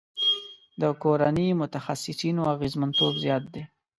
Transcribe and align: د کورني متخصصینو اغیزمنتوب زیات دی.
د 0.81 0.83
کورني 1.01 1.47
متخصصینو 1.61 2.41
اغیزمنتوب 2.53 3.13
زیات 3.23 3.43
دی. 3.53 3.63